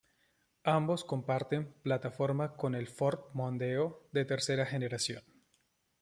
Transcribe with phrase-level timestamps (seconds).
[0.63, 5.23] Ambos comparten plataforma con el Ford Mondeo de tercera generación.